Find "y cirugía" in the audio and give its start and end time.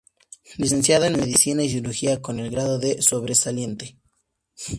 1.63-2.23